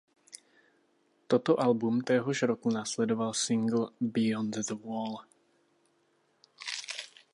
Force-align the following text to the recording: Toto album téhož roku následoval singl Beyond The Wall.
Toto 1.27 1.55
album 1.59 2.01
téhož 2.01 2.41
roku 2.41 2.69
následoval 2.69 3.33
singl 3.33 3.89
Beyond 4.01 4.57
The 4.67 4.73
Wall. 4.73 5.17